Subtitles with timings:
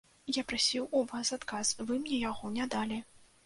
[0.37, 3.03] Я прасіў у вас адказ, вы мне яго не далі.